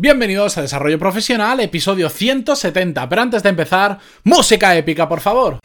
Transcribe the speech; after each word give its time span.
Bienvenidos 0.00 0.56
a 0.56 0.62
Desarrollo 0.62 0.98
Profesional, 0.98 1.60
episodio 1.60 2.08
170. 2.08 3.06
Pero 3.06 3.20
antes 3.20 3.42
de 3.42 3.50
empezar, 3.50 3.98
música 4.24 4.74
épica, 4.74 5.06
por 5.06 5.20
favor. 5.20 5.58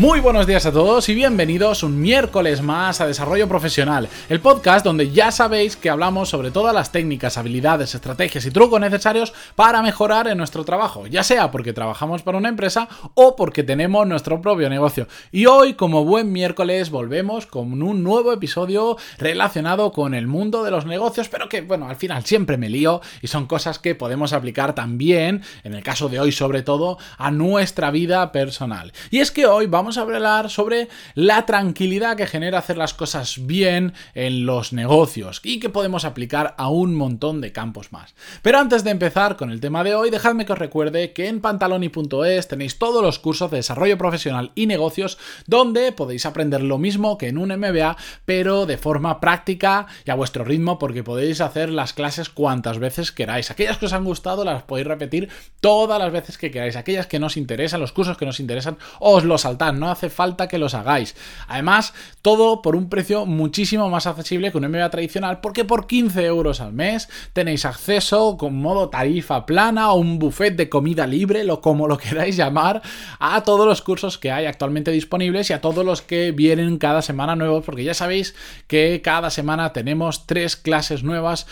Muy 0.00 0.20
buenos 0.20 0.46
días 0.46 0.64
a 0.64 0.72
todos 0.72 1.10
y 1.10 1.14
bienvenidos 1.14 1.82
un 1.82 2.00
miércoles 2.00 2.62
más 2.62 3.02
a 3.02 3.06
Desarrollo 3.06 3.46
Profesional, 3.46 4.08
el 4.30 4.40
podcast 4.40 4.82
donde 4.82 5.10
ya 5.10 5.30
sabéis 5.30 5.76
que 5.76 5.90
hablamos 5.90 6.30
sobre 6.30 6.50
todas 6.50 6.74
las 6.74 6.90
técnicas, 6.90 7.36
habilidades, 7.36 7.94
estrategias 7.94 8.46
y 8.46 8.50
trucos 8.50 8.80
necesarios 8.80 9.34
para 9.56 9.82
mejorar 9.82 10.26
en 10.26 10.38
nuestro 10.38 10.64
trabajo, 10.64 11.06
ya 11.06 11.22
sea 11.22 11.50
porque 11.50 11.74
trabajamos 11.74 12.22
para 12.22 12.38
una 12.38 12.48
empresa 12.48 12.88
o 13.12 13.36
porque 13.36 13.62
tenemos 13.62 14.06
nuestro 14.06 14.40
propio 14.40 14.70
negocio. 14.70 15.06
Y 15.32 15.44
hoy, 15.44 15.74
como 15.74 16.02
buen 16.02 16.32
miércoles, 16.32 16.88
volvemos 16.88 17.44
con 17.44 17.82
un 17.82 18.02
nuevo 18.02 18.32
episodio 18.32 18.96
relacionado 19.18 19.92
con 19.92 20.14
el 20.14 20.26
mundo 20.26 20.64
de 20.64 20.70
los 20.70 20.86
negocios, 20.86 21.28
pero 21.28 21.50
que, 21.50 21.60
bueno, 21.60 21.90
al 21.90 21.96
final 21.96 22.24
siempre 22.24 22.56
me 22.56 22.70
lío 22.70 23.02
y 23.20 23.26
son 23.26 23.44
cosas 23.44 23.78
que 23.78 23.94
podemos 23.94 24.32
aplicar 24.32 24.74
también, 24.74 25.42
en 25.62 25.74
el 25.74 25.82
caso 25.82 26.08
de 26.08 26.20
hoy 26.20 26.32
sobre 26.32 26.62
todo, 26.62 26.96
a 27.18 27.30
nuestra 27.30 27.90
vida 27.90 28.32
personal. 28.32 28.94
Y 29.10 29.18
es 29.18 29.30
que 29.30 29.44
hoy 29.44 29.66
vamos 29.66 29.89
a 29.96 30.02
hablar 30.02 30.50
sobre 30.50 30.88
la 31.14 31.46
tranquilidad 31.46 32.16
que 32.16 32.26
genera 32.26 32.58
hacer 32.58 32.76
las 32.76 32.94
cosas 32.94 33.46
bien 33.46 33.94
en 34.14 34.46
los 34.46 34.72
negocios 34.72 35.40
y 35.42 35.60
que 35.60 35.68
podemos 35.68 36.04
aplicar 36.04 36.54
a 36.58 36.68
un 36.68 36.94
montón 36.94 37.40
de 37.40 37.52
campos 37.52 37.92
más. 37.92 38.14
Pero 38.42 38.58
antes 38.58 38.84
de 38.84 38.90
empezar 38.90 39.36
con 39.36 39.50
el 39.50 39.60
tema 39.60 39.84
de 39.84 39.94
hoy, 39.94 40.10
dejadme 40.10 40.46
que 40.46 40.52
os 40.52 40.58
recuerde 40.58 41.12
que 41.12 41.28
en 41.28 41.40
pantaloni.es 41.40 42.48
tenéis 42.48 42.78
todos 42.78 43.02
los 43.02 43.18
cursos 43.18 43.50
de 43.50 43.58
desarrollo 43.58 43.98
profesional 43.98 44.52
y 44.54 44.66
negocios 44.66 45.18
donde 45.46 45.92
podéis 45.92 46.26
aprender 46.26 46.62
lo 46.62 46.78
mismo 46.78 47.18
que 47.18 47.28
en 47.28 47.38
un 47.38 47.50
MBA, 47.50 47.96
pero 48.24 48.66
de 48.66 48.78
forma 48.78 49.20
práctica 49.20 49.86
y 50.04 50.10
a 50.10 50.14
vuestro 50.14 50.44
ritmo 50.44 50.78
porque 50.78 51.02
podéis 51.02 51.40
hacer 51.40 51.70
las 51.70 51.92
clases 51.92 52.28
cuantas 52.28 52.78
veces 52.78 53.12
queráis. 53.12 53.50
Aquellas 53.50 53.78
que 53.78 53.86
os 53.86 53.92
han 53.92 54.04
gustado 54.04 54.44
las 54.44 54.62
podéis 54.62 54.86
repetir 54.86 55.28
todas 55.60 55.98
las 55.98 56.12
veces 56.12 56.38
que 56.38 56.50
queráis. 56.50 56.76
Aquellas 56.76 57.06
que 57.06 57.18
no 57.18 57.26
os 57.26 57.36
interesan, 57.36 57.80
los 57.80 57.92
cursos 57.92 58.16
que 58.16 58.24
no 58.24 58.30
os 58.30 58.40
interesan, 58.40 58.78
os 58.98 59.24
los 59.24 59.42
saltan 59.42 59.79
no 59.80 59.90
hace 59.90 60.10
falta 60.10 60.46
que 60.46 60.58
los 60.58 60.74
hagáis. 60.74 61.16
Además, 61.48 61.92
todo 62.22 62.62
por 62.62 62.76
un 62.76 62.88
precio 62.88 63.26
muchísimo 63.26 63.88
más 63.90 64.06
accesible 64.06 64.52
que 64.52 64.58
un 64.58 64.68
MBA 64.68 64.90
tradicional, 64.90 65.40
porque 65.40 65.64
por 65.64 65.86
15 65.86 66.24
euros 66.24 66.60
al 66.60 66.72
mes 66.72 67.08
tenéis 67.32 67.64
acceso 67.64 68.36
con 68.36 68.54
modo 68.56 68.90
tarifa 68.90 69.46
plana 69.46 69.90
o 69.90 69.98
un 69.98 70.18
buffet 70.18 70.54
de 70.54 70.68
comida 70.68 71.06
libre, 71.06 71.44
lo 71.44 71.60
como 71.60 71.88
lo 71.88 71.98
queráis 71.98 72.36
llamar, 72.36 72.82
a 73.18 73.42
todos 73.42 73.66
los 73.66 73.82
cursos 73.82 74.18
que 74.18 74.30
hay 74.30 74.46
actualmente 74.46 74.90
disponibles 74.90 75.50
y 75.50 75.52
a 75.52 75.60
todos 75.60 75.84
los 75.84 76.02
que 76.02 76.32
vienen 76.32 76.78
cada 76.78 77.02
semana 77.02 77.34
nuevos, 77.34 77.64
porque 77.64 77.84
ya 77.84 77.94
sabéis 77.94 78.34
que 78.66 79.00
cada 79.02 79.30
semana 79.30 79.72
tenemos 79.72 80.26
tres 80.26 80.56
clases 80.56 81.02
nuevas 81.02 81.46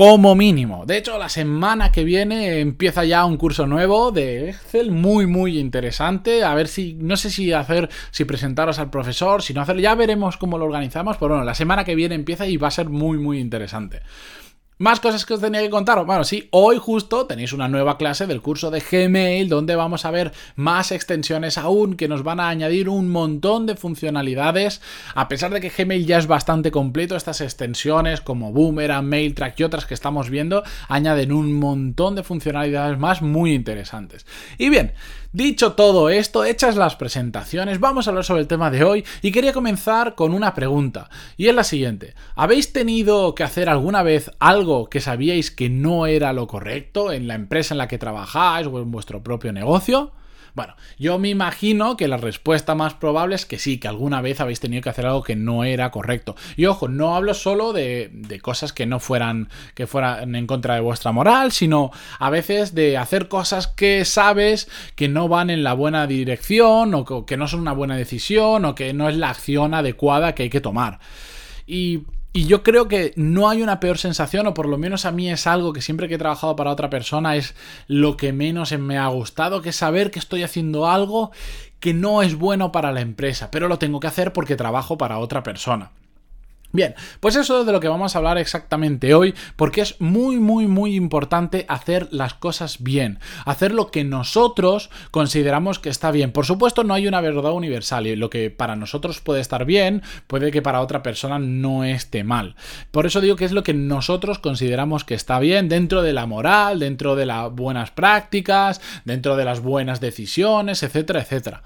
como 0.00 0.34
mínimo. 0.34 0.86
De 0.86 0.96
hecho, 0.96 1.18
la 1.18 1.28
semana 1.28 1.92
que 1.92 2.04
viene 2.04 2.60
empieza 2.60 3.04
ya 3.04 3.26
un 3.26 3.36
curso 3.36 3.66
nuevo 3.66 4.12
de 4.12 4.48
Excel 4.48 4.90
muy 4.92 5.26
muy 5.26 5.58
interesante. 5.58 6.42
A 6.42 6.54
ver 6.54 6.68
si 6.68 6.94
no 6.94 7.18
sé 7.18 7.28
si 7.28 7.52
hacer 7.52 7.90
si 8.10 8.24
presentaros 8.24 8.78
al 8.78 8.88
profesor, 8.88 9.42
si 9.42 9.52
no 9.52 9.60
hacerlo, 9.60 9.82
ya 9.82 9.94
veremos 9.94 10.38
cómo 10.38 10.56
lo 10.56 10.64
organizamos, 10.64 11.18
pero 11.18 11.34
bueno, 11.34 11.44
la 11.44 11.54
semana 11.54 11.84
que 11.84 11.94
viene 11.94 12.14
empieza 12.14 12.46
y 12.46 12.56
va 12.56 12.68
a 12.68 12.70
ser 12.70 12.88
muy 12.88 13.18
muy 13.18 13.40
interesante. 13.40 14.00
Más 14.80 14.98
cosas 14.98 15.26
que 15.26 15.34
os 15.34 15.42
tenía 15.42 15.60
que 15.60 15.68
contar. 15.68 16.02
Bueno, 16.06 16.24
sí, 16.24 16.48
hoy 16.52 16.78
justo 16.78 17.26
tenéis 17.26 17.52
una 17.52 17.68
nueva 17.68 17.98
clase 17.98 18.26
del 18.26 18.40
curso 18.40 18.70
de 18.70 18.80
Gmail 18.80 19.46
donde 19.46 19.76
vamos 19.76 20.06
a 20.06 20.10
ver 20.10 20.32
más 20.56 20.90
extensiones 20.90 21.58
aún 21.58 21.96
que 21.96 22.08
nos 22.08 22.22
van 22.22 22.40
a 22.40 22.48
añadir 22.48 22.88
un 22.88 23.10
montón 23.10 23.66
de 23.66 23.76
funcionalidades. 23.76 24.80
A 25.14 25.28
pesar 25.28 25.52
de 25.52 25.60
que 25.60 25.68
Gmail 25.68 26.06
ya 26.06 26.16
es 26.16 26.26
bastante 26.26 26.70
completo, 26.70 27.14
estas 27.14 27.42
extensiones 27.42 28.22
como 28.22 28.54
Boomerang, 28.54 29.04
MailTrack 29.04 29.60
y 29.60 29.64
otras 29.64 29.84
que 29.84 29.92
estamos 29.92 30.30
viendo 30.30 30.62
añaden 30.88 31.32
un 31.32 31.52
montón 31.52 32.14
de 32.14 32.22
funcionalidades 32.22 32.98
más 32.98 33.20
muy 33.20 33.52
interesantes. 33.52 34.24
Y 34.56 34.70
bien, 34.70 34.94
Dicho 35.32 35.74
todo 35.74 36.10
esto, 36.10 36.44
hechas 36.44 36.74
las 36.74 36.96
presentaciones, 36.96 37.78
vamos 37.78 38.04
a 38.04 38.10
hablar 38.10 38.24
sobre 38.24 38.40
el 38.40 38.48
tema 38.48 38.68
de 38.68 38.82
hoy 38.82 39.04
y 39.22 39.30
quería 39.30 39.52
comenzar 39.52 40.16
con 40.16 40.34
una 40.34 40.54
pregunta, 40.54 41.08
y 41.36 41.46
es 41.46 41.54
la 41.54 41.62
siguiente. 41.62 42.14
¿Habéis 42.34 42.72
tenido 42.72 43.32
que 43.36 43.44
hacer 43.44 43.68
alguna 43.68 44.02
vez 44.02 44.32
algo 44.40 44.69
que 44.90 45.00
sabíais 45.00 45.50
que 45.50 45.68
no 45.68 46.06
era 46.06 46.32
lo 46.32 46.46
correcto 46.46 47.12
en 47.12 47.26
la 47.26 47.34
empresa 47.34 47.74
en 47.74 47.78
la 47.78 47.88
que 47.88 47.98
trabajáis 47.98 48.66
o 48.66 48.80
en 48.80 48.90
vuestro 48.90 49.22
propio 49.22 49.52
negocio? 49.52 50.12
Bueno, 50.54 50.74
yo 50.98 51.18
me 51.18 51.28
imagino 51.28 51.96
que 51.96 52.08
la 52.08 52.16
respuesta 52.16 52.74
más 52.74 52.94
probable 52.94 53.34
es 53.34 53.46
que 53.46 53.58
sí, 53.58 53.78
que 53.78 53.88
alguna 53.88 54.20
vez 54.20 54.40
habéis 54.40 54.60
tenido 54.60 54.82
que 54.82 54.88
hacer 54.88 55.06
algo 55.06 55.22
que 55.22 55.36
no 55.36 55.64
era 55.64 55.90
correcto. 55.90 56.34
Y 56.56 56.66
ojo, 56.66 56.88
no 56.88 57.14
hablo 57.14 57.34
solo 57.34 57.72
de, 57.72 58.40
cosas 58.42 58.72
que 58.72 58.86
no 58.86 59.00
fueran, 59.00 59.48
que 59.74 59.86
fueran 59.86 60.34
en 60.34 60.46
contra 60.46 60.74
de 60.74 60.80
vuestra 60.80 61.12
moral, 61.12 61.52
sino 61.52 61.90
a 62.18 62.30
veces 62.30 62.74
de 62.74 62.96
hacer 62.96 63.28
cosas 63.28 63.68
que 63.68 64.04
sabes 64.04 64.68
que 64.96 65.08
no 65.08 65.28
van 65.28 65.50
en 65.50 65.62
la 65.62 65.74
buena 65.74 66.06
dirección 66.06 66.94
o 66.94 67.26
que 67.26 67.36
no 67.36 67.46
son 67.46 67.60
una 67.60 67.72
buena 67.72 67.96
decisión 67.96 68.64
o 68.64 68.74
que 68.74 68.92
no 68.92 69.08
es 69.08 69.16
la 69.16 69.30
acción 69.30 69.74
adecuada 69.74 70.34
que 70.34 70.44
hay 70.44 70.50
que 70.50 70.60
tomar. 70.60 70.98
Y 71.66 72.02
y 72.32 72.46
yo 72.46 72.62
creo 72.62 72.86
que 72.86 73.12
no 73.16 73.48
hay 73.48 73.62
una 73.62 73.80
peor 73.80 73.98
sensación, 73.98 74.46
o 74.46 74.54
por 74.54 74.68
lo 74.68 74.78
menos 74.78 75.04
a 75.04 75.10
mí 75.10 75.30
es 75.30 75.46
algo 75.46 75.72
que 75.72 75.82
siempre 75.82 76.08
que 76.08 76.14
he 76.14 76.18
trabajado 76.18 76.54
para 76.54 76.70
otra 76.70 76.90
persona 76.90 77.36
es 77.36 77.54
lo 77.88 78.16
que 78.16 78.32
menos 78.32 78.72
me 78.78 78.98
ha 78.98 79.08
gustado, 79.08 79.62
que 79.62 79.72
saber 79.72 80.10
que 80.10 80.20
estoy 80.20 80.42
haciendo 80.44 80.88
algo 80.88 81.32
que 81.80 81.94
no 81.94 82.22
es 82.22 82.36
bueno 82.36 82.70
para 82.70 82.92
la 82.92 83.00
empresa, 83.00 83.50
pero 83.50 83.66
lo 83.66 83.78
tengo 83.78 84.00
que 84.00 84.06
hacer 84.06 84.32
porque 84.32 84.54
trabajo 84.54 84.96
para 84.96 85.18
otra 85.18 85.42
persona. 85.42 85.90
Bien, 86.72 86.94
pues 87.18 87.34
eso 87.34 87.60
es 87.60 87.66
de 87.66 87.72
lo 87.72 87.80
que 87.80 87.88
vamos 87.88 88.14
a 88.14 88.18
hablar 88.18 88.38
exactamente 88.38 89.12
hoy, 89.12 89.34
porque 89.56 89.80
es 89.80 90.00
muy, 90.00 90.36
muy, 90.36 90.68
muy 90.68 90.94
importante 90.94 91.66
hacer 91.68 92.06
las 92.12 92.34
cosas 92.34 92.80
bien, 92.80 93.18
hacer 93.44 93.72
lo 93.72 93.90
que 93.90 94.04
nosotros 94.04 94.88
consideramos 95.10 95.80
que 95.80 95.88
está 95.88 96.12
bien. 96.12 96.30
Por 96.30 96.46
supuesto, 96.46 96.84
no 96.84 96.94
hay 96.94 97.08
una 97.08 97.20
verdad 97.20 97.52
universal 97.52 98.06
y 98.06 98.14
lo 98.14 98.30
que 98.30 98.50
para 98.50 98.76
nosotros 98.76 99.20
puede 99.20 99.40
estar 99.40 99.64
bien, 99.64 100.02
puede 100.28 100.52
que 100.52 100.62
para 100.62 100.80
otra 100.80 101.02
persona 101.02 101.40
no 101.40 101.82
esté 101.82 102.22
mal. 102.22 102.54
Por 102.92 103.04
eso 103.04 103.20
digo 103.20 103.34
que 103.34 103.46
es 103.46 103.52
lo 103.52 103.64
que 103.64 103.74
nosotros 103.74 104.38
consideramos 104.38 105.02
que 105.02 105.14
está 105.14 105.40
bien 105.40 105.68
dentro 105.68 106.02
de 106.02 106.12
la 106.12 106.26
moral, 106.26 106.78
dentro 106.78 107.16
de 107.16 107.26
las 107.26 107.50
buenas 107.50 107.90
prácticas, 107.90 108.80
dentro 109.04 109.34
de 109.34 109.44
las 109.44 109.58
buenas 109.58 110.00
decisiones, 110.00 110.84
etcétera, 110.84 111.22
etcétera. 111.22 111.62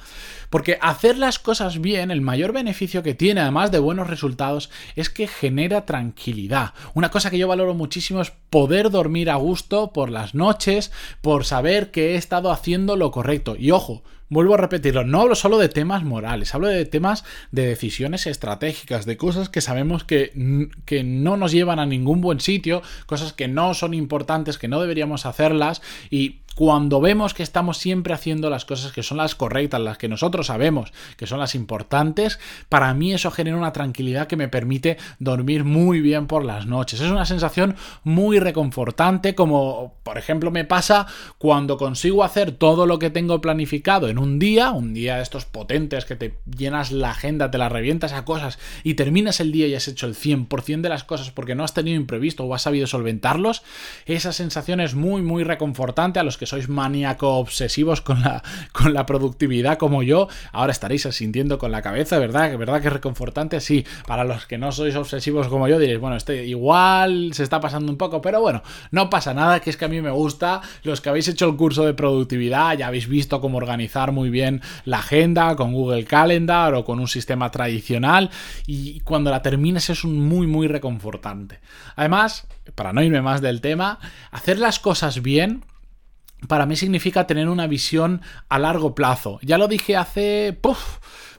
Porque 0.50 0.78
hacer 0.80 1.18
las 1.18 1.40
cosas 1.40 1.80
bien, 1.80 2.12
el 2.12 2.20
mayor 2.20 2.52
beneficio 2.52 3.02
que 3.02 3.14
tiene, 3.14 3.40
además 3.40 3.72
de 3.72 3.80
buenos 3.80 4.08
resultados, 4.08 4.70
es 4.94 5.10
que 5.10 5.26
genera 5.26 5.86
tranquilidad. 5.86 6.72
Una 6.94 7.10
cosa 7.10 7.30
que 7.30 7.38
yo 7.38 7.48
valoro 7.48 7.74
muchísimo 7.74 8.20
es 8.20 8.32
poder 8.50 8.90
dormir 8.90 9.30
a 9.30 9.36
gusto 9.36 9.92
por 9.92 10.10
las 10.10 10.34
noches, 10.34 10.92
por 11.20 11.44
saber 11.44 11.90
que 11.90 12.12
he 12.12 12.14
estado 12.16 12.50
haciendo 12.50 12.96
lo 12.96 13.10
correcto. 13.10 13.56
Y 13.58 13.70
ojo, 13.70 14.02
vuelvo 14.28 14.54
a 14.54 14.58
repetirlo, 14.58 15.04
no 15.04 15.20
hablo 15.20 15.34
solo 15.34 15.58
de 15.58 15.68
temas 15.68 16.02
morales, 16.02 16.54
hablo 16.54 16.68
de 16.68 16.84
temas 16.86 17.24
de 17.52 17.66
decisiones 17.66 18.26
estratégicas, 18.26 19.06
de 19.06 19.16
cosas 19.16 19.48
que 19.48 19.60
sabemos 19.60 20.04
que, 20.04 20.68
que, 20.84 21.04
no 21.04 21.36
nos 21.36 21.52
llevan 21.52 21.78
a 21.78 21.86
ningún 21.86 22.20
buen 22.20 22.40
sitio, 22.40 22.82
cosas 23.06 23.32
que 23.32 23.48
no 23.48 23.74
son 23.74 23.94
importantes, 23.94 24.58
que 24.58 24.68
no 24.68 24.80
deberíamos 24.80 25.26
hacerlas 25.26 25.82
y 26.10 26.40
cuando 26.54 27.00
vemos 27.00 27.34
que 27.34 27.42
estamos 27.42 27.78
siempre 27.78 28.14
haciendo 28.14 28.48
las 28.48 28.64
cosas 28.64 28.92
que 28.92 29.02
son 29.02 29.18
las 29.18 29.34
correctas, 29.34 29.80
las 29.80 29.98
que 29.98 30.08
nosotros 30.08 30.46
sabemos 30.46 30.92
que 31.16 31.26
son 31.26 31.40
las 31.40 31.54
importantes, 31.54 32.38
para 32.68 32.94
mí 32.94 33.12
eso 33.12 33.30
genera 33.30 33.56
una 33.56 33.72
tranquilidad 33.72 34.28
que 34.28 34.36
me 34.36 34.48
permite 34.48 34.96
dormir 35.18 35.64
muy 35.64 36.00
bien 36.00 36.26
por 36.26 36.44
las 36.44 36.66
noches. 36.66 37.00
Es 37.00 37.10
una 37.10 37.26
sensación 37.26 37.74
muy 38.04 38.38
reconfortante, 38.38 39.34
como 39.34 39.94
por 40.04 40.16
ejemplo 40.16 40.50
me 40.52 40.64
pasa 40.64 41.06
cuando 41.38 41.76
consigo 41.76 42.22
hacer 42.22 42.52
todo 42.52 42.86
lo 42.86 42.98
que 42.98 43.10
tengo 43.10 43.40
planificado 43.40 44.08
en 44.14 44.18
un 44.20 44.38
día, 44.38 44.70
un 44.70 44.94
día 44.94 45.16
de 45.16 45.22
estos 45.24 45.44
potentes 45.44 46.04
que 46.04 46.14
te 46.14 46.34
llenas 46.56 46.92
la 46.92 47.10
agenda, 47.10 47.50
te 47.50 47.58
la 47.58 47.68
revientas 47.68 48.12
a 48.12 48.24
cosas 48.24 48.60
y 48.84 48.94
terminas 48.94 49.40
el 49.40 49.50
día 49.50 49.66
y 49.66 49.74
has 49.74 49.88
hecho 49.88 50.06
el 50.06 50.14
100% 50.14 50.82
de 50.82 50.88
las 50.88 51.02
cosas 51.02 51.32
porque 51.32 51.56
no 51.56 51.64
has 51.64 51.74
tenido 51.74 51.96
imprevisto 51.96 52.44
o 52.44 52.54
has 52.54 52.62
sabido 52.62 52.86
solventarlos, 52.86 53.64
esa 54.06 54.32
sensación 54.32 54.78
es 54.78 54.94
muy 54.94 55.22
muy 55.22 55.42
reconfortante 55.42 56.20
a 56.20 56.22
los 56.22 56.38
que 56.38 56.46
sois 56.46 56.68
maníaco 56.68 57.38
obsesivos 57.38 58.02
con 58.02 58.22
la, 58.22 58.44
con 58.72 58.94
la 58.94 59.04
productividad 59.04 59.78
como 59.78 60.04
yo, 60.04 60.28
ahora 60.52 60.70
estaréis 60.70 61.02
sintiendo 61.10 61.58
con 61.58 61.72
la 61.72 61.82
cabeza, 61.82 62.20
¿verdad? 62.20 62.56
¿Verdad 62.56 62.80
que 62.80 62.86
es 62.86 62.92
reconfortante? 62.92 63.60
Sí, 63.60 63.84
para 64.06 64.22
los 64.22 64.46
que 64.46 64.58
no 64.58 64.70
sois 64.70 64.94
obsesivos 64.94 65.48
como 65.48 65.66
yo 65.66 65.80
diréis, 65.80 65.98
bueno, 65.98 66.14
este 66.14 66.46
igual 66.46 67.34
se 67.34 67.42
está 67.42 67.58
pasando 67.58 67.90
un 67.90 67.98
poco, 67.98 68.22
pero 68.22 68.40
bueno, 68.40 68.62
no 68.92 69.10
pasa 69.10 69.34
nada, 69.34 69.58
que 69.58 69.70
es 69.70 69.76
que 69.76 69.86
a 69.86 69.88
mí 69.88 70.00
me 70.00 70.12
gusta, 70.12 70.60
los 70.84 71.00
que 71.00 71.08
habéis 71.08 71.26
hecho 71.26 71.48
el 71.48 71.56
curso 71.56 71.84
de 71.84 71.94
productividad 71.94 72.78
ya 72.78 72.86
habéis 72.86 73.08
visto 73.08 73.40
cómo 73.40 73.58
organizar 73.58 74.03
muy 74.12 74.30
bien 74.30 74.62
la 74.84 74.98
agenda 74.98 75.54
con 75.56 75.72
Google 75.72 76.04
Calendar 76.04 76.74
o 76.74 76.84
con 76.84 77.00
un 77.00 77.08
sistema 77.08 77.50
tradicional 77.50 78.30
y 78.66 79.00
cuando 79.00 79.30
la 79.30 79.42
termines 79.42 79.90
es 79.90 80.04
un 80.04 80.26
muy 80.26 80.46
muy 80.46 80.68
reconfortante. 80.68 81.60
Además, 81.96 82.46
para 82.74 82.92
no 82.92 83.02
irme 83.02 83.22
más 83.22 83.40
del 83.40 83.60
tema, 83.60 83.98
hacer 84.30 84.58
las 84.58 84.78
cosas 84.78 85.22
bien 85.22 85.64
para 86.48 86.66
mí 86.66 86.76
significa 86.76 87.26
tener 87.26 87.48
una 87.48 87.66
visión 87.66 88.20
a 88.48 88.58
largo 88.58 88.94
plazo. 88.94 89.38
Ya 89.42 89.58
lo 89.58 89.68
dije 89.68 89.96
hace... 89.96 90.58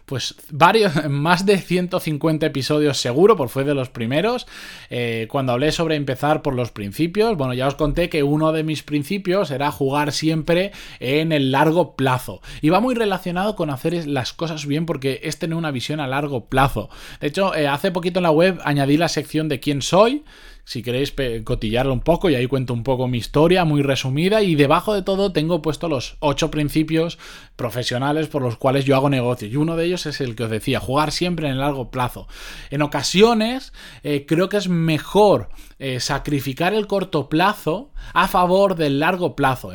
pues 0.06 0.36
varios, 0.52 0.94
más 1.10 1.46
de 1.46 1.58
150 1.58 2.46
episodios 2.46 2.98
seguro, 2.98 3.36
porque 3.36 3.54
fue 3.54 3.64
de 3.64 3.74
los 3.74 3.90
primeros, 3.90 4.48
eh, 4.90 5.28
cuando 5.30 5.54
hablé 5.54 5.72
sobre 5.72 5.96
empezar 5.96 6.42
por 6.42 6.56
los 6.56 6.72
principios. 6.72 7.36
Bueno, 7.38 7.54
ya 7.54 7.68
os 7.68 7.76
conté 7.76 8.10
que 8.10 8.24
uno 8.24 8.52
de 8.52 8.64
mis 8.64 8.84
principios 8.84 9.52
era 9.52 9.72
jugar 9.72 10.12
siempre 10.12 10.72
en 11.00 11.32
el 11.32 11.52
largo 11.52 11.96
plazo. 11.96 12.42
Y 12.62 12.70
va 12.70 12.80
muy 12.80 12.96
relacionado 12.96 13.56
con 13.56 13.70
hacer 13.70 14.08
las 14.08 14.34
cosas 14.34 14.66
bien 14.66 14.86
porque 14.86 15.22
es 15.24 15.40
tener 15.40 15.56
una 15.56 15.72
visión 15.72 16.00
a 16.00 16.08
largo 16.08 16.46
plazo. 16.46 16.90
De 17.20 17.28
hecho, 17.28 17.56
eh, 17.56 17.68
hace 17.68 17.92
poquito 17.92 18.20
en 18.20 18.24
la 18.24 18.32
web 18.32 18.60
añadí 18.64 18.98
la 18.98 19.10
sección 19.10 19.50
de 19.50 19.60
quién 19.60 19.82
soy 19.82 20.24
si 20.66 20.82
queréis 20.82 21.14
cotillarlo 21.44 21.94
un 21.94 22.02
poco, 22.02 22.30
y 22.30 22.36
ahí 22.36 22.48
cuento 22.48 22.74
un 22.74 22.84
poco 22.84 23.08
mi 23.08 23.20
historia 23.20 23.66
muy 23.66 23.84
resumida 23.84 24.42
y 24.42 24.56
debajo 24.56 24.96
de 24.96 25.04
todo 25.04 25.32
tengo 25.32 25.62
puesto 25.62 25.88
los 25.88 26.18
ocho 26.20 26.50
principios 26.50 27.20
profesionales 27.56 28.28
por 28.28 28.42
los 28.42 28.58
cuales 28.58 28.84
yo 28.84 28.96
hago 28.96 29.10
negocios 29.10 29.54
y 29.54 29.56
uno 29.56 29.78
de 29.78 29.86
ellos 29.86 30.08
es 30.08 30.22
el 30.22 30.36
que 30.36 30.46
os 30.46 30.50
decía, 30.50 30.80
jugar 30.80 31.12
siempre 31.12 31.48
en 31.48 31.54
el 31.54 31.60
largo 31.60 31.92
plazo. 31.92 32.28
En 32.72 32.82
ocasiones 32.82 33.74
eh, 34.04 34.26
creo 34.28 34.50
que 34.50 34.58
es 34.58 34.68
mejor 34.68 35.50
eh, 35.78 36.00
sacrificar 36.00 36.74
el 36.74 36.88
corto 36.88 37.30
plazo 37.30 37.92
a 38.14 38.28
favor 38.28 38.76
del 38.76 39.00
largo 39.00 39.36
plazo. 39.36 39.72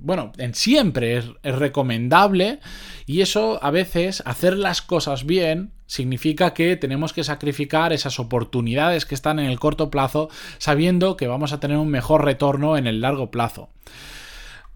bueno, 0.00 0.32
en 0.38 0.54
siempre 0.54 1.18
es 1.18 1.26
recomendable 1.42 2.58
y 3.06 3.20
eso 3.20 3.62
a 3.62 3.70
veces 3.70 4.22
hacer 4.26 4.56
las 4.56 4.82
cosas 4.82 5.24
bien 5.24 5.72
significa 5.92 6.54
que 6.54 6.74
tenemos 6.76 7.12
que 7.12 7.22
sacrificar 7.22 7.92
esas 7.92 8.18
oportunidades 8.18 9.04
que 9.04 9.14
están 9.14 9.38
en 9.38 9.50
el 9.50 9.60
corto 9.60 9.90
plazo 9.90 10.30
sabiendo 10.56 11.18
que 11.18 11.26
vamos 11.26 11.52
a 11.52 11.60
tener 11.60 11.76
un 11.76 11.90
mejor 11.90 12.24
retorno 12.24 12.78
en 12.78 12.86
el 12.86 13.02
largo 13.02 13.30
plazo. 13.30 13.68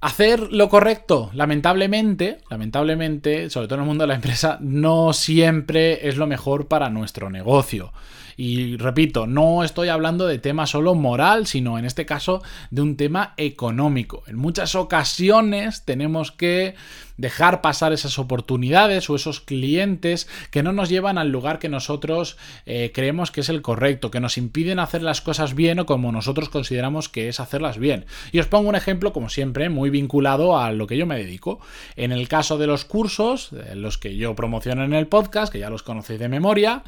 Hacer 0.03 0.53
lo 0.53 0.69
correcto, 0.69 1.31
lamentablemente, 1.33 2.43
lamentablemente, 2.51 3.49
sobre 3.49 3.67
todo 3.67 3.77
en 3.77 3.85
el 3.85 3.89
mundo 3.89 4.03
de 4.03 4.09
la 4.09 4.15
empresa, 4.15 4.59
no 4.61 5.15
siempre 5.15 6.07
es 6.07 6.19
lo 6.19 6.27
mejor 6.27 6.69
para 6.69 6.91
nuestro 6.91 7.31
negocio. 7.31 7.95
Y 8.37 8.77
repito, 8.77 9.27
no 9.27 9.65
estoy 9.65 9.89
hablando 9.89 10.27
de 10.27 10.39
tema 10.39 10.67
solo 10.67 10.95
moral, 10.95 11.47
sino 11.47 11.79
en 11.79 11.85
este 11.85 12.07
caso 12.07 12.43
de 12.71 12.83
un 12.83 12.97
tema 12.97 13.35
económico. 13.37 14.23
En 14.27 14.37
muchas 14.37 14.75
ocasiones 14.75 15.85
tenemos 15.85 16.33
que 16.33 16.75
dejar 17.17 17.61
pasar 17.61 17.93
esas 17.93 18.19
oportunidades 18.19 19.09
o 19.09 19.17
esos 19.17 19.41
clientes 19.41 20.29
que 20.51 20.63
no 20.63 20.73
nos 20.73 20.89
llevan 20.89 21.19
al 21.19 21.31
lugar 21.31 21.59
que 21.59 21.69
nosotros 21.69 22.37
eh, 22.67 22.93
creemos 22.95 23.31
que 23.31 23.41
es 23.41 23.49
el 23.49 23.63
correcto, 23.63 24.11
que 24.11 24.21
nos 24.21 24.39
impiden 24.39 24.79
hacer 24.79 25.03
las 25.03 25.21
cosas 25.21 25.55
bien 25.55 25.79
o 25.79 25.87
como 25.87 26.13
nosotros 26.13 26.49
consideramos 26.49 27.09
que 27.09 27.29
es 27.29 27.41
hacerlas 27.41 27.79
bien. 27.79 28.07
Y 28.33 28.39
os 28.39 28.47
pongo 28.47 28.69
un 28.69 28.77
ejemplo, 28.77 29.13
como 29.13 29.29
siempre, 29.29 29.69
muy 29.69 29.91
vinculado 29.91 30.59
a 30.59 30.73
lo 30.73 30.87
que 30.87 30.97
yo 30.97 31.07
me 31.07 31.17
dedico. 31.17 31.61
En 31.97 32.13
el 32.13 32.29
caso 32.29 32.59
de 32.59 32.67
los 32.67 32.85
cursos, 32.85 33.51
los 33.75 33.99
que 33.99 34.17
yo 34.17 34.35
promociono 34.35 34.85
en 34.85 34.93
el 34.93 35.07
podcast, 35.07 35.53
que 35.53 35.59
ya 35.59 35.71
los 35.71 35.83
conocéis 35.83 36.21
de 36.21 36.29
memoria, 36.29 36.83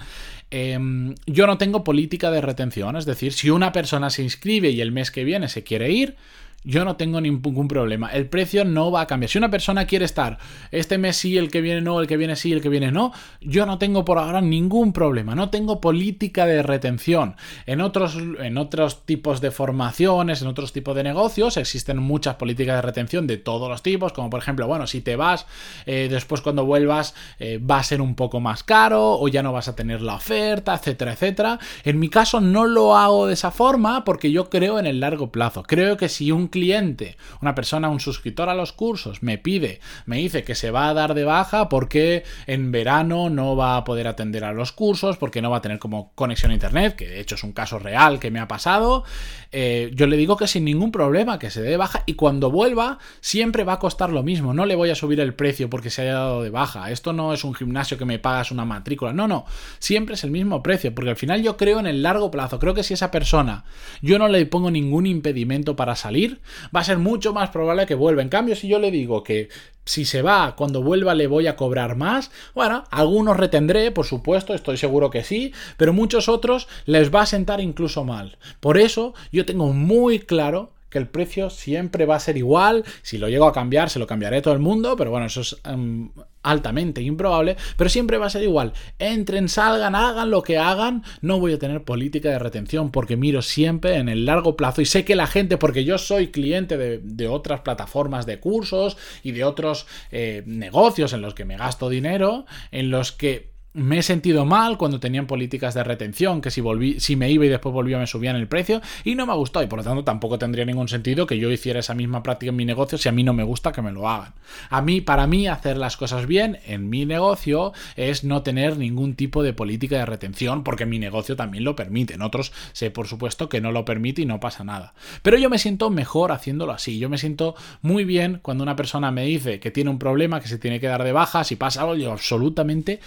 em, 0.51 1.15
yo 1.39 1.47
no 1.47 1.57
tengo 1.57 1.85
política 1.85 2.33
de 2.33 2.41
retención, 2.41 2.97
es 2.97 3.05
decir, 3.05 3.33
si 3.33 3.49
una 3.49 3.71
persona 3.71 4.11
se 4.11 4.25
inscribe 4.25 4.71
y 4.71 4.81
el 4.81 4.91
mes 4.91 5.13
que 5.13 5.23
viene 5.23 5.49
se 5.49 5.63
quiere 5.63 5.93
ir, 5.93 6.17
yo 6.65 6.85
no 6.85 6.97
tengo 6.97 7.21
ningún 7.21 7.69
problema. 7.69 8.09
El 8.09 8.27
precio 8.27 8.65
no 8.65 8.91
va 8.91 9.03
a 9.03 9.07
cambiar. 9.07 9.31
Si 9.31 9.39
una 9.39 9.51
persona 9.51 9.87
quiere 9.87 10.05
estar 10.05 10.39
este 10.71 10.99
mes 10.99 11.17
sí, 11.17 11.39
el 11.39 11.51
que 11.51 11.61
viene 11.61 11.81
no, 11.81 12.01
el 12.01 12.07
que 12.07 12.17
viene 12.17 12.37
sí, 12.37 12.53
el 12.53 12.61
que 12.61 12.69
viene 12.69 12.91
no, 12.91 13.13
yo 13.41 13.65
no 13.65 13.79
tengo 13.79 14.05
por 14.05 14.19
ahora 14.19 14.41
ningún 14.41 14.93
problema. 14.93 15.35
No 15.35 15.51
tengo 15.51 15.81
política 15.81 16.47
de 16.47 16.63
retención. 16.63 17.37
En 17.67 17.81
otros, 17.81 18.17
en 18.17 18.59
otros 18.59 19.07
tipos 19.07 19.41
de 19.41 19.51
formaciones, 19.51 20.43
en 20.43 20.49
otros 20.49 20.73
tipos 20.73 20.97
de 20.97 21.05
negocios, 21.05 21.57
existen 21.57 21.99
muchas 21.99 22.35
políticas 22.35 22.77
de 22.77 22.83
retención 22.83 23.27
de 23.27 23.37
todos 23.37 23.69
los 23.69 23.83
tipos, 23.83 24.13
como 24.13 24.29
por 24.29 24.41
ejemplo, 24.41 24.67
bueno, 24.67 24.87
si 24.87 25.01
te 25.01 25.17
vas, 25.17 25.47
eh, 25.87 26.09
después 26.11 26.41
cuando 26.41 26.65
vuelvas 26.65 27.15
eh, 27.39 27.59
va 27.59 27.79
a 27.79 27.83
ser 27.83 28.01
un 28.01 28.15
poco 28.15 28.41
más 28.41 28.63
caro 28.63 29.19
o 29.19 29.29
ya 29.29 29.43
no 29.43 29.53
vas 29.53 29.69
a 29.69 29.77
tener 29.77 30.03
la 30.03 30.15
oferta, 30.15 30.75
etcétera, 30.75 31.13
etcétera. 31.13 31.59
En 31.85 31.99
mi 31.99 32.09
caso 32.09 32.41
no 32.41 32.67
lo 32.67 32.97
hago 32.97 33.27
de 33.27 33.35
esa 33.35 33.51
forma 33.51 34.05
porque 34.05 34.33
yo 34.33 34.51
creo 34.51 34.79
en 34.79 34.87
el 34.87 35.01
largo 35.01 35.31
plazo. 35.31 35.63
Creo 35.63 35.97
que 35.97 36.09
si 36.09 36.33
un 36.33 36.48
cliente, 36.49 37.17
una 37.41 37.55
persona, 37.55 37.89
un 37.89 38.01
suscriptor 38.01 38.49
a 38.49 38.55
los 38.55 38.73
cursos, 38.73 39.23
me 39.23 39.39
pide, 39.39 39.81
me 40.07 40.19
dice 40.19 40.45
que 40.45 40.55
se 40.55 40.71
va 40.71 40.89
a 40.89 40.95
dar 40.95 41.15
de 41.15 41.25
baja 41.25 41.69
porque 41.69 42.25
en 42.47 42.73
verano 42.73 43.31
no 43.31 43.57
va 43.57 43.77
a 43.77 43.85
poder 43.85 44.09
atender 44.09 44.45
a 44.45 44.53
los 44.53 44.73
cursos, 44.73 45.17
porque 45.17 45.43
no 45.43 45.51
va 45.51 45.59
a 45.59 45.63
tener 45.63 45.79
como 45.79 46.13
conexión 46.15 46.51
a 46.51 46.55
internet, 46.55 46.97
que 46.97 47.09
de 47.09 47.21
hecho 47.21 47.35
es 47.35 47.45
un 47.45 47.53
caso 47.53 47.79
real 47.79 48.19
que 48.19 48.31
me 48.31 48.41
ha 48.41 48.49
pasado, 48.49 49.05
eh, 49.53 49.91
yo 49.95 50.07
le 50.07 50.17
digo 50.17 50.37
que 50.37 50.47
sin 50.47 50.65
ningún 50.65 50.93
problema, 50.93 51.39
que 51.39 51.51
se 51.51 51.63
dé 51.63 51.71
de 51.71 51.77
baja 51.77 52.03
y 52.07 52.15
cuando 52.15 52.51
vuelva 52.51 52.99
siempre 53.21 53.65
va 53.65 53.75
a 53.75 53.79
costar 53.79 54.11
lo 54.11 54.23
mismo, 54.23 54.53
no 54.55 54.67
le 54.67 54.75
voy 54.75 54.91
a 54.91 54.95
subir 54.95 55.21
el 55.21 55.35
precio 55.35 55.71
porque 55.71 55.91
se 55.91 56.03
haya 56.03 56.15
dado 56.15 56.43
de 56.43 56.51
baja, 56.51 56.91
esto 56.91 57.13
no 57.13 57.33
es 57.33 57.45
un 57.45 57.55
gimnasio 57.55 57.99
que 57.99 58.05
me 58.05 58.19
pagas 58.19 58.51
una 58.51 58.65
matrícula, 58.65 59.13
no, 59.13 59.29
no, 59.29 59.47
siempre 59.79 60.15
es 60.15 60.25
el 60.25 60.31
mismo 60.31 60.63
precio, 60.63 60.95
porque 60.95 61.11
al 61.11 61.17
final 61.17 61.43
yo 61.43 61.57
creo 61.57 61.81
en 61.81 61.87
el 61.87 62.03
largo 62.03 62.31
plazo, 62.31 62.59
creo 62.59 62.75
que 62.75 62.83
si 62.83 62.95
esa 62.95 63.11
persona 63.11 63.65
yo 64.03 64.19
no 64.19 64.29
le 64.29 64.45
pongo 64.47 64.71
ningún 64.71 65.07
impedimento 65.07 65.77
para 65.77 65.97
salir, 65.97 66.38
va 66.75 66.81
a 66.81 66.85
ser 66.85 66.99
mucho 66.99 67.33
más 67.33 67.51
probable 67.51 67.87
que 67.87 67.95
vuelva. 67.95 68.23
En 68.23 68.29
cambio, 68.29 68.57
si 68.57 68.69
yo 68.69 68.79
le 68.79 68.91
digo 68.91 69.23
que 69.23 69.49
si 69.89 70.05
se 70.05 70.21
va, 70.21 70.55
cuando 70.55 70.83
vuelva 70.83 71.15
le 71.15 71.27
voy 71.27 71.47
a 71.47 71.57
cobrar 71.57 71.97
más. 71.97 72.31
Bueno, 72.55 72.85
algunos 72.91 73.39
retendré, 73.39 73.91
por 73.91 74.05
supuesto, 74.05 74.53
estoy 74.53 74.77
seguro 74.77 75.09
que 75.09 75.25
sí, 75.25 75.55
pero 75.79 75.95
muchos 75.95 76.29
otros 76.29 76.69
les 76.85 77.13
va 77.13 77.23
a 77.23 77.27
sentar 77.27 77.61
incluso 77.61 78.05
mal. 78.05 78.37
Por 78.61 78.77
eso 78.77 79.15
yo 79.33 79.47
tengo 79.47 79.73
muy 79.73 80.19
claro 80.19 80.73
que 80.91 80.99
el 80.99 81.09
precio 81.09 81.51
siempre 81.51 82.07
va 82.07 82.17
a 82.17 82.21
ser 82.21 82.37
igual. 82.37 82.85
Si 83.03 83.19
lo 83.19 83.29
llego 83.29 83.47
a 83.47 83.53
cambiar, 83.53 83.91
se 83.91 83.99
lo 83.99 84.07
cambiaré 84.07 84.43
todo 84.43 84.55
el 84.55 84.61
mundo, 84.61 84.97
pero 84.97 85.11
bueno, 85.11 85.27
eso 85.27 85.41
es 85.41 85.57
em, 85.65 86.11
altamente 86.43 87.03
improbable, 87.03 87.57
pero 87.77 87.91
siempre 87.91 88.19
va 88.19 88.27
a 88.27 88.31
ser 88.31 88.43
igual. 88.43 88.73
Entren, 88.99 89.49
salgan, 89.49 89.95
hagan 89.95 90.31
lo 90.31 90.43
que 90.43 90.59
hagan, 90.59 91.03
no 91.21 91.41
voy 91.41 91.53
a 91.53 91.59
tener 91.59 91.83
política 91.85 92.31
de 92.31 92.39
retención 92.39 92.91
porque 92.91 93.17
miro 93.17 93.43
siempre 93.43 93.97
en 93.97 94.09
el 94.09 94.25
largo 94.25 94.57
plazo 94.57 94.81
y 94.81 94.87
sé 94.87 95.05
que 95.05 95.17
la 95.17 95.27
gente, 95.27 95.59
porque 95.59 95.85
yo 95.85 95.99
soy 95.99 96.29
cliente 96.29 96.77
de, 96.77 97.29
otras 97.29 97.61
plataformas 97.61 98.25
de 98.25 98.41
cursos 98.41 98.97
y 99.23 99.33
de 99.33 99.45
otros 99.45 99.87
eh, 100.11 100.43
negocios 100.47 101.13
en 101.13 101.21
los 101.21 101.35
que 101.35 101.45
me 101.45 101.59
gasto 101.59 101.91
dinero, 101.91 102.47
en 102.71 102.91
los 102.91 103.13
que 103.13 103.58
me 103.75 103.99
he 103.99 104.03
sentido 104.03 104.45
mal 104.45 104.79
cuando 104.79 104.99
tenían 104.99 105.27
políticas 105.27 105.75
de 105.75 105.85
retención, 105.85 106.41
que 106.41 106.51
si, 106.51 106.61
volví, 106.61 107.01
si 107.01 107.17
me 107.17 107.31
iba 107.31 107.45
y 107.45 107.49
después 107.49 107.73
volvía 107.73 107.99
me 107.99 108.07
subían 108.07 108.37
el 108.37 108.49
precio, 108.49 108.81
y 109.05 109.15
no 109.15 109.27
me 109.27 109.35
gustado, 109.35 109.65
y 109.65 109.69
por 109.69 109.79
lo 109.79 109.85
tanto 109.85 110.05
tampoco 110.05 110.39
tendría 110.39 110.65
ningún 110.65 110.89
sentido 110.89 111.27
que 111.27 111.39
yo 111.39 111.51
hiciera 111.51 111.81
esa 111.81 111.95
misma 111.95 112.23
práctica 112.23 112.51
en 112.51 112.57
mi 112.57 112.65
negocio 112.65 112.99
si 112.99 113.09
a 113.09 113.13
mí 113.13 113.23
no 113.23 113.33
me 113.33 113.43
gusta 113.43 113.73
que 113.73 113.83
me 113.83 113.93
lo 113.93 114.09
hagan. 114.09 114.35
A 114.71 114.83
mí, 114.83 115.01
para 115.01 115.27
mí, 115.27 115.47
hacer 115.47 115.77
las 115.77 115.97
cosas 115.97 116.27
bien 116.27 116.59
en 116.67 116.89
mi 116.91 117.07
negocio 117.07 117.73
es 117.97 118.25
no 118.25 118.43
tener 118.43 118.79
ningún 118.79 119.15
tipo 119.15 119.43
de 119.43 119.53
política 119.53 119.99
de 119.99 120.07
retención, 120.07 120.65
porque 120.65 120.87
mi 120.87 120.99
negocio 120.99 121.37
también 121.37 121.65
lo 121.65 121.77
permite. 121.77 122.15
En 122.15 122.23
otros 122.23 122.53
sé, 122.73 122.91
por 122.91 123.07
supuesto, 123.07 123.49
que 123.49 123.61
no 123.61 123.73
lo 123.73 123.85
permite 123.85 124.23
y 124.23 124.27
no 124.27 124.41
pasa 124.41 124.65
nada. 124.65 124.95
Pero 125.23 125.39
yo 125.39 125.51
me 125.51 125.59
siento 125.59 125.91
mejor 125.91 126.33
haciéndolo 126.33 126.73
así. 126.73 126.99
Yo 126.99 127.09
me 127.09 127.19
siento 127.19 127.55
muy 127.83 128.05
bien 128.05 128.41
cuando 128.43 128.65
una 128.65 128.77
persona 128.77 129.11
me 129.11 129.25
dice 129.25 129.61
que 129.61 129.71
tiene 129.71 129.91
un 129.91 129.99
problema, 129.99 130.41
que 130.41 130.49
se 130.49 130.59
tiene 130.59 130.81
que 130.81 130.87
dar 130.87 131.05
de 131.05 131.13
baja, 131.13 131.45
si 131.45 131.57
pasa 131.57 131.83
algo, 131.83 131.95
yo 131.95 132.13
absolutamente 132.13 133.01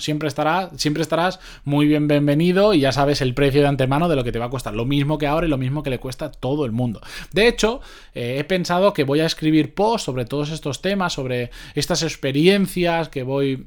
Siempre, 0.00 0.28
estará, 0.28 0.70
siempre 0.76 1.02
estarás 1.02 1.40
muy 1.64 1.86
bien 1.86 2.08
bienvenido 2.08 2.74
y 2.74 2.80
ya 2.80 2.92
sabes 2.92 3.20
el 3.20 3.34
precio 3.34 3.60
de 3.60 3.68
antemano 3.68 4.08
de 4.08 4.16
lo 4.16 4.24
que 4.24 4.32
te 4.32 4.38
va 4.38 4.46
a 4.46 4.50
costar. 4.50 4.74
Lo 4.74 4.84
mismo 4.84 5.18
que 5.18 5.26
ahora 5.26 5.46
y 5.46 5.50
lo 5.50 5.58
mismo 5.58 5.82
que 5.82 5.90
le 5.90 5.98
cuesta 5.98 6.26
a 6.26 6.30
todo 6.30 6.64
el 6.64 6.72
mundo. 6.72 7.00
De 7.32 7.48
hecho, 7.48 7.80
eh, 8.14 8.36
he 8.38 8.44
pensado 8.44 8.92
que 8.92 9.04
voy 9.04 9.20
a 9.20 9.26
escribir 9.26 9.74
posts 9.74 10.04
sobre 10.04 10.24
todos 10.24 10.50
estos 10.50 10.82
temas, 10.82 11.12
sobre 11.12 11.50
estas 11.74 12.02
experiencias 12.02 13.08
que 13.08 13.22
voy 13.22 13.64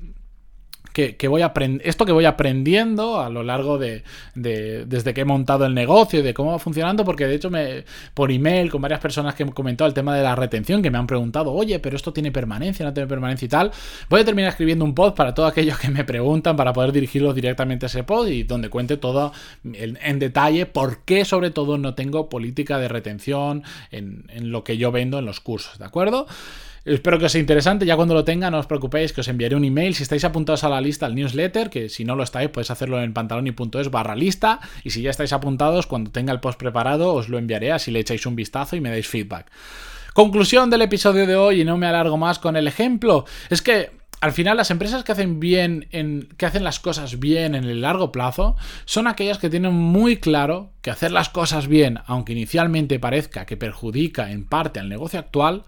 que, 1.17 1.27
voy 1.27 1.43
esto 1.83 2.05
que 2.05 2.11
voy 2.11 2.25
aprendiendo 2.25 3.19
a 3.19 3.29
lo 3.29 3.43
largo 3.43 3.77
de, 3.77 4.03
desde 4.35 5.13
que 5.13 5.21
he 5.21 5.25
montado 5.25 5.65
el 5.65 5.73
negocio 5.73 6.19
y 6.19 6.23
de 6.23 6.33
cómo 6.33 6.51
va 6.51 6.59
funcionando, 6.59 7.05
porque 7.05 7.27
de 7.27 7.35
hecho 7.35 7.49
me, 7.49 7.85
por 8.13 8.31
email 8.31 8.69
con 8.69 8.81
varias 8.81 8.99
personas 8.99 9.35
que 9.35 9.43
he 9.43 9.51
comentado 9.51 9.87
el 9.87 9.93
tema 9.93 10.15
de 10.15 10.23
la 10.23 10.35
retención, 10.35 10.81
que 10.81 10.91
me 10.91 10.97
han 10.97 11.07
preguntado, 11.07 11.53
oye, 11.53 11.79
pero 11.79 11.95
esto 11.95 12.13
tiene 12.13 12.31
permanencia, 12.31 12.85
no 12.85 12.93
tiene 12.93 13.07
permanencia 13.07 13.45
y 13.45 13.49
tal, 13.49 13.71
voy 14.09 14.21
a 14.21 14.25
terminar 14.25 14.49
escribiendo 14.51 14.85
un 14.85 14.93
post 14.93 15.15
para 15.15 15.33
todos 15.33 15.51
aquellos 15.51 15.77
que 15.77 15.89
me 15.89 16.03
preguntan 16.03 16.55
para 16.55 16.73
poder 16.73 16.91
dirigirlos 16.91 17.35
directamente 17.35 17.85
a 17.85 17.87
ese 17.87 18.03
post 18.03 18.29
y 18.29 18.43
donde 18.43 18.69
cuente 18.69 18.97
todo 18.97 19.31
en, 19.63 20.19
detalle 20.19 20.65
por 20.65 21.03
qué 21.05 21.23
sobre 21.23 21.49
todo 21.49 21.77
no 21.77 21.95
tengo 21.95 22.29
política 22.29 22.77
de 22.77 22.89
retención 22.89 23.63
en, 23.91 24.25
en 24.29 24.51
lo 24.51 24.63
que 24.63 24.77
yo 24.77 24.91
vendo 24.91 25.19
en 25.19 25.25
los 25.25 25.39
cursos, 25.39 25.79
¿de 25.79 25.85
acuerdo? 25.85 26.27
Espero 26.85 27.19
que 27.19 27.25
os 27.25 27.31
sea 27.31 27.41
interesante. 27.41 27.85
Ya 27.85 27.95
cuando 27.95 28.13
lo 28.13 28.23
tenga, 28.23 28.49
no 28.49 28.59
os 28.59 28.67
preocupéis, 28.67 29.13
que 29.13 29.21
os 29.21 29.27
enviaré 29.27 29.55
un 29.55 29.65
email. 29.65 29.95
Si 29.95 30.03
estáis 30.03 30.23
apuntados 30.23 30.63
a 30.63 30.69
la 30.69 30.81
lista, 30.81 31.05
al 31.05 31.15
newsletter, 31.15 31.69
que 31.69 31.89
si 31.89 32.05
no 32.05 32.15
lo 32.15 32.23
estáis, 32.23 32.49
podéis 32.49 32.71
hacerlo 32.71 33.01
en 33.01 33.13
pantaloni.es 33.13 33.91
barra 33.91 34.15
lista. 34.15 34.59
Y 34.83 34.91
si 34.91 35.01
ya 35.01 35.09
estáis 35.09 35.33
apuntados, 35.33 35.87
cuando 35.87 36.11
tenga 36.11 36.33
el 36.33 36.39
post 36.39 36.59
preparado, 36.59 37.13
os 37.13 37.29
lo 37.29 37.37
enviaré, 37.37 37.71
así 37.71 37.91
le 37.91 37.99
echáis 37.99 38.25
un 38.25 38.35
vistazo 38.35 38.75
y 38.75 38.81
me 38.81 38.89
dais 38.89 39.07
feedback. 39.07 39.51
Conclusión 40.13 40.69
del 40.69 40.81
episodio 40.81 41.27
de 41.27 41.35
hoy, 41.35 41.61
y 41.61 41.65
no 41.65 41.77
me 41.77 41.87
alargo 41.87 42.17
más 42.17 42.39
con 42.39 42.55
el 42.55 42.67
ejemplo, 42.67 43.25
es 43.49 43.61
que 43.61 43.98
al 44.21 44.31
final 44.33 44.57
las 44.57 44.71
empresas 44.71 45.03
que 45.03 45.11
hacen 45.11 45.39
bien 45.39 45.87
en 45.91 46.27
que 46.37 46.45
hacen 46.45 46.63
las 46.63 46.79
cosas 46.79 47.19
bien 47.19 47.55
en 47.55 47.63
el 47.63 47.81
largo 47.81 48.11
plazo 48.11 48.55
son 48.85 49.07
aquellas 49.07 49.37
que 49.37 49.49
tienen 49.49 49.73
muy 49.73 50.17
claro 50.17 50.71
que 50.81 50.91
hacer 50.91 51.11
las 51.11 51.29
cosas 51.29 51.67
bien, 51.67 51.99
aunque 52.05 52.33
inicialmente 52.33 52.99
parezca 52.99 53.45
que 53.45 53.57
perjudica 53.57 54.31
en 54.31 54.45
parte 54.45 54.79
al 54.79 54.89
negocio 54.89 55.19
actual, 55.19 55.63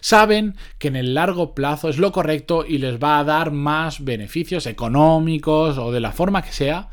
saben 0.00 0.56
que 0.78 0.88
en 0.88 0.96
el 0.96 1.14
largo 1.14 1.54
plazo 1.54 1.88
es 1.88 1.98
lo 1.98 2.12
correcto 2.12 2.64
y 2.66 2.78
les 2.78 3.02
va 3.02 3.18
a 3.18 3.24
dar 3.24 3.50
más 3.50 4.04
beneficios 4.04 4.66
económicos 4.66 5.78
o 5.78 5.92
de 5.92 6.00
la 6.00 6.12
forma 6.12 6.42
que 6.42 6.52
sea 6.52 6.88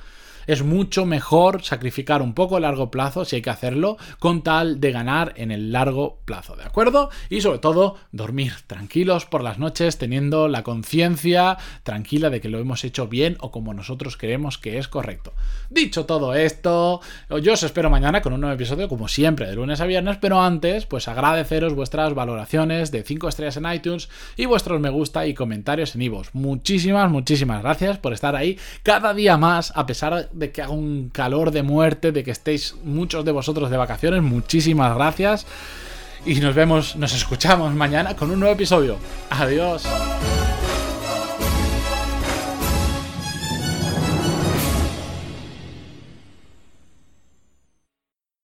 es 0.47 0.63
mucho 0.63 1.05
mejor 1.05 1.63
sacrificar 1.63 2.21
un 2.21 2.33
poco 2.33 2.57
a 2.57 2.59
largo 2.59 2.91
plazo, 2.91 3.25
si 3.25 3.37
hay 3.37 3.41
que 3.41 3.49
hacerlo, 3.49 3.97
con 4.19 4.43
tal 4.43 4.79
de 4.79 4.91
ganar 4.91 5.33
en 5.35 5.51
el 5.51 5.71
largo 5.71 6.19
plazo, 6.25 6.55
¿de 6.55 6.63
acuerdo? 6.63 7.09
Y 7.29 7.41
sobre 7.41 7.59
todo, 7.59 7.97
dormir 8.11 8.53
tranquilos 8.67 9.25
por 9.25 9.43
las 9.43 9.59
noches, 9.59 9.97
teniendo 9.97 10.47
la 10.47 10.63
conciencia 10.63 11.57
tranquila 11.83 12.29
de 12.29 12.41
que 12.41 12.49
lo 12.49 12.59
hemos 12.59 12.83
hecho 12.83 13.07
bien 13.07 13.37
o 13.39 13.51
como 13.51 13.73
nosotros 13.73 14.17
creemos 14.17 14.57
que 14.57 14.77
es 14.77 14.87
correcto. 14.87 15.33
Dicho 15.69 16.05
todo 16.05 16.33
esto, 16.33 17.01
yo 17.41 17.53
os 17.53 17.63
espero 17.63 17.89
mañana 17.89 18.21
con 18.21 18.33
un 18.33 18.41
nuevo 18.41 18.55
episodio, 18.55 18.87
como 18.87 19.07
siempre, 19.07 19.47
de 19.47 19.55
lunes 19.55 19.81
a 19.81 19.85
viernes, 19.85 20.17
pero 20.19 20.41
antes, 20.41 20.85
pues 20.85 21.07
agradeceros 21.07 21.73
vuestras 21.73 22.13
valoraciones 22.13 22.91
de 22.91 23.03
5 23.03 23.29
estrellas 23.29 23.57
en 23.57 23.71
iTunes 23.71 24.09
y 24.35 24.45
vuestros 24.45 24.79
me 24.79 24.89
gusta 24.89 25.25
y 25.25 25.33
comentarios 25.33 25.95
en 25.95 26.01
iVoox. 26.03 26.33
Muchísimas, 26.33 27.09
muchísimas 27.09 27.61
gracias 27.61 27.97
por 27.97 28.13
estar 28.13 28.35
ahí 28.35 28.59
cada 28.83 29.13
día 29.13 29.37
más, 29.37 29.73
a 29.75 29.85
pesar 29.85 30.29
de 30.33 30.51
que 30.51 30.61
haga 30.61 30.71
un 30.71 31.09
calor 31.09 31.51
de 31.51 31.63
muerte, 31.63 32.11
de 32.11 32.23
que 32.23 32.31
estéis 32.31 32.75
muchos 32.83 33.25
de 33.25 33.31
vosotros 33.31 33.69
de 33.69 33.77
vacaciones. 33.77 34.21
Muchísimas 34.21 34.95
gracias. 34.95 35.45
Y 36.25 36.35
nos 36.35 36.55
vemos, 36.55 36.95
nos 36.95 37.13
escuchamos 37.13 37.73
mañana 37.73 38.15
con 38.15 38.31
un 38.31 38.39
nuevo 38.39 38.53
episodio. 38.53 38.97
Adiós. 39.29 39.83